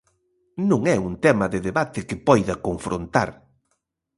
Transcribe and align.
Non 0.69 0.81
é 0.93 0.97
un 1.09 1.13
tema 1.25 1.45
de 1.53 1.59
debate 1.67 1.99
que 2.07 2.21
poida 2.27 2.55
confrontar. 2.67 3.29